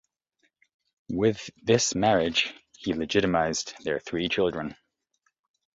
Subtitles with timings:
[1.11, 4.75] With this marriage he legitimized their three children.